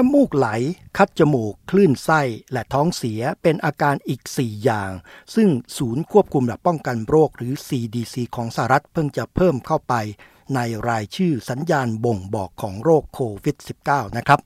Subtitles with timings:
[0.00, 0.48] น้ำมูกไหล
[0.96, 2.20] คัดจมูก คลื่นไส้
[2.52, 4.90] และท้องเสียเป็นอาการอีก 4 อย่าง
[5.34, 9.94] ซึ่งศูนย์ควบคุมและป้องกันโรคหรือ CDC ของสหรัฐเพิ่งจะเพิ่มเข้าไป
[10.54, 13.56] ในรายชื่อสัญญาณบ่งบอกของโรคโควิด
[13.86, 14.40] -19 นะครับ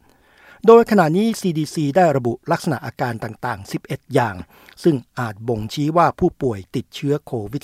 [0.67, 4.37] โดยขณะนี้ CDC ได้ระบุลักษณะอาการต่างๆ 11 อย่าง
[4.83, 7.63] ซึ่งอาจบ่งชี้ว่าผู้ป่วยติดเชื้อโควิด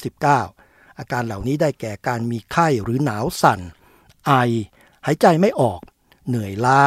[0.49, 3.61] -19 อาการเหล่านี้ได้แก่การมีไข้หรือหนาวสั่น
[4.27, 4.33] ไอ
[5.07, 5.81] หายใจไม่ออก
[6.29, 6.81] เหนื่อยล้า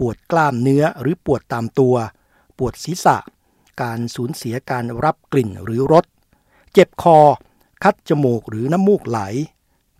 [0.00, 1.96] ปวดกล้ามเนื้อหรือปวดตามตัว
[2.58, 3.16] ปวดศีรษะ
[3.82, 6.04] การสูญเสียการรับกลิ่นหรือรส
[6.72, 7.18] เจ็บคอ
[7.84, 9.20] คัดจมูกหรือน้ำมูกไหล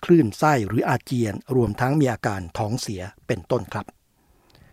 [0.04, 3.86] คลื่นไส้หรืออาเจียน รวมทั้งมีอาการท้องเสียเป็นต้นครับ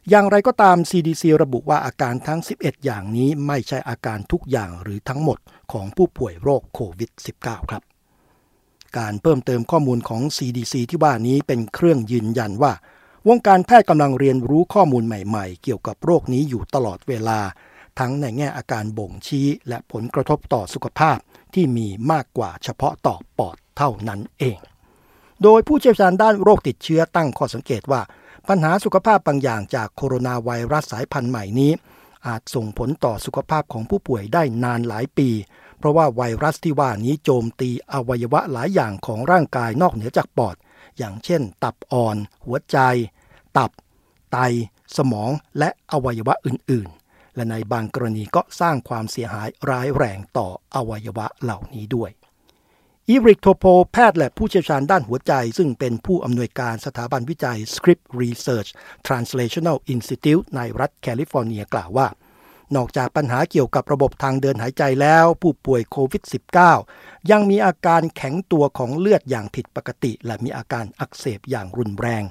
[0.09, 5.39] อย่างไรก็ตาม CDC ระบุว่าอาการทั้ง 11 อย่างนี้ไม่ใช่อาการทุกอย่างหรือทั้งหมด
[5.71, 7.83] ของผู้ป่วยโรคโควิด -19 ครับ
[8.97, 12.73] การเพิ่มเติมข้อมูลของ CDC ที่ว่านี้เป็นเครื่องยืนยันว่า
[13.27, 17.40] วงการแพทย์กำลังเรียนรู้ข้อมูลใหม่ๆ เกี่ยวกับโรคนี้อยู่ตลอดเวลา
[18.00, 21.17] ทั้งในแง่อาการบ่งชี้ และผลกระทบต่อสุขภาพ
[21.53, 24.59] ที่มีมากกว่าเฉพาะต่อปอดเท่านั้นเอง
[25.44, 28.02] โดยผู้เชี่ยวชาญด้านโรคติดเชื้อตั้งข้อสังเกตว่า
[28.47, 31.72] ปัญหาสุขภาพบางอย่างจากโคโรนาไวรัสสายพันธุ์ใหม่นี้
[32.28, 35.30] อาจส่งผลต่อสุขภาพของผู้ป่วยได้นานหลายปี
[35.78, 40.56] เพราะว่าไวรัสที่ว่านี้โจมตีอวัยวะหลายอย่างของร่างกายนอกเหนือจากปอด
[40.97, 42.78] อย่างเช่น ตับอ่อน หัวใจ
[43.58, 43.72] ตับ
[44.31, 44.38] ไต
[44.97, 52.11] สมองและอวัยวะอื่นๆ และในบางกรณีก็สร้างความเสียหายร้ายแรงต่ออวัยวะเหล่านี้ด้วย
[53.09, 58.69] อีริกโทโพแพทย์และผู้เชี่ยวชาญด้านหัวใจ ซึ่งเป็นผู้อำนวยการสถาบันวิจัย Script Research
[59.08, 62.08] Translational Institute ในรัฐแคลิฟอร์เนียกล่าวว่า
[62.75, 66.23] นอกจากปัญหาเกี่ยวกับระบบทางเดินหายใจแล้ว ผู้ป่วยโควิด
[66.78, 72.23] -19 ยังมีอาการแข็งตัวของเลือดอย่างผิดปกติ และมีอาการอักเสบอย่างรุนแรง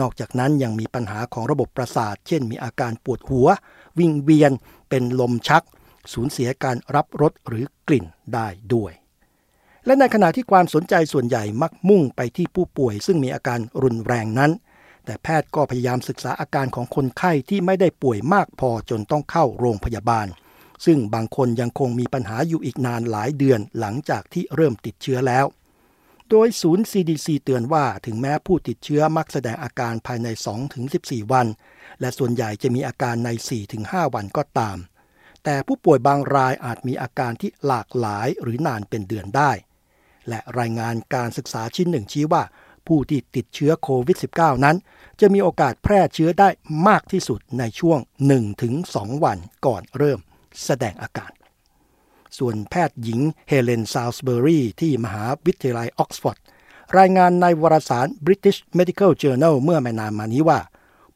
[0.00, 3.46] นอกจากนั้นยังมีปัญหาของระบบประสาท เช่นมีอาการปวดหัว
[3.98, 4.52] วิงเวียน
[4.88, 5.64] เป็นลมชัก
[6.12, 8.92] สูญเสียการรับรสหรือกลิ่นได้ด้วย
[9.86, 14.50] และในขณะที่ความสนใจส่วนใหญ่มักมุ่งไปที่ผู้ป่วย ซึ่งมีอาการรุนแรงนั้น
[15.04, 20.26] แต่แพทย์ก็พยายามศึกษาอาการของคนไข้ที่ไม่ได้ป่วยมากพอจนต้องเข้าโรงพยาบาล
[20.84, 25.44] ซึ่งบางคนยังคงมีปัญหาอยู่อีกนานหลายเดือนหลังจากที่เริ่มติดเชื้อแล้ว
[26.34, 30.28] โดยศูนย์ CDC เตือนว่าถึงแม้ผู้ติดเชื้อมักแสดงอาการภายใน
[30.80, 31.46] 2-14 วัน
[32.00, 33.30] และส่วนใหญ่จะมีอาการใน
[33.72, 34.76] 4-5 วันก็ตาม
[35.44, 39.52] แต่ผู้ป่วยบางรายอาจมีอาการที่หลากหลายหรือนานเป็นเดือนได้
[40.28, 42.42] และรายงานการศึกษาชิ้นหนึ่งชี้ว่า
[42.86, 44.76] ผู้ที่ติดเชื้อโควิด -19 นั้น
[45.20, 46.48] จะมีโอกาสแพร่เชื้อได้
[46.88, 47.98] มากที่สุดในช่วง
[48.60, 50.18] 1-2 วันก่อนเริ่ม
[50.64, 51.32] แสดงอาการ
[52.38, 56.38] ส่วนแพทย์หญิงเฮเลนซาวส์เบอรีที่มหาวิทยาลัยออกซฟอร์ด
[56.98, 60.60] รายงานในวารสาร British Medical Journal เมื่อไม่นานมานี้ว่า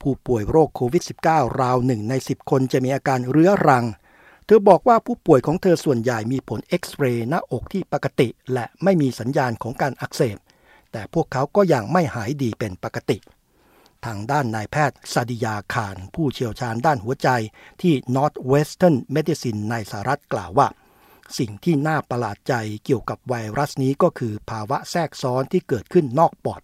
[0.01, 3.85] ผู้ป่วยโรคโควิด -19 ราวหนึ่งใน 10 คนจะมีอาการเรื้อรัง
[4.47, 10.37] เธอบอกว่าผู้ป่วยของเธอส่วนใหญ่มีผลเอ็กซเรย์หน้าอกที่ปกติ และไม่มีสัญญาณของการอักเสบ
[10.93, 13.19] แต่พวกเขาก็ยังไม่หายดีเป็นปกติ
[14.05, 17.29] ทางด้านนายแพทย์ซาดิยาคาร ผู้เชี่ยวชาญด้านหัวใจ
[17.83, 20.69] ที่ Northwestern Medicine ในสหรัฐกล่าวว่า
[21.39, 22.55] สิ่งที่น่าประหลาดใจ
[22.85, 26.63] เกี่ยวกับไวรัสนี้ก็คือภาวะแทรกซ้อนที่เกิดขึ้นนอกปอด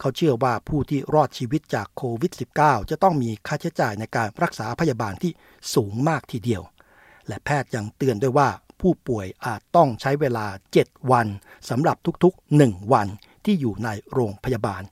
[0.00, 5.32] เขาเชื่อว่าผู้ที่รอดชีวิตจากโควิด -19 จะต้องมีค่าใช้จ่ายในการรักษาพยาบาลที่
[5.74, 6.62] สูงมากทีเดียว
[7.28, 8.48] และแพทย์ยังเตือนด้วยว่า
[8.80, 10.46] ผู้ป่วยอาจต้องใช้เวลา
[10.78, 11.26] 7 วัน
[11.70, 13.08] สำหรับทุกๆ 1 วัน
[13.44, 14.82] ที่อยู่ในโรงพยาบาล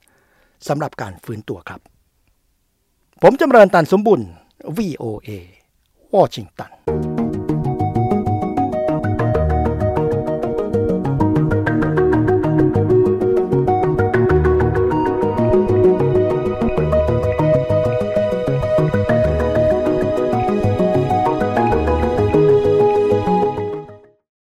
[0.67, 1.79] สำหรับการฟื้นตัวครับ
[3.21, 4.21] ผมจำเริญตันสมบุญ
[4.77, 5.29] VOA
[6.15, 6.71] วอชิงตัน